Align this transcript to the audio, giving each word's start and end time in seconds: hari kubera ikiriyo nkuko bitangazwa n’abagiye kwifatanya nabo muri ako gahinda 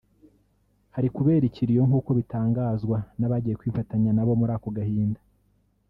hari 0.95 1.09
kubera 1.15 1.43
ikiriyo 1.49 1.81
nkuko 1.89 2.09
bitangazwa 2.19 2.97
n’abagiye 3.19 3.55
kwifatanya 3.59 4.11
nabo 4.13 4.31
muri 4.39 4.51
ako 4.55 4.69
gahinda 4.77 5.21